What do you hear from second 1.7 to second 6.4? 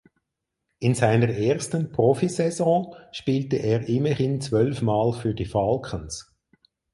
Profisaison spielte er immerhin zwölf Mal für die Falcons.